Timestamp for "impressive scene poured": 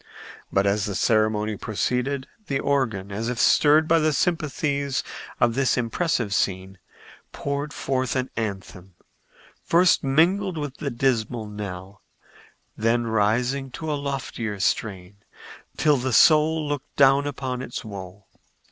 5.77-7.71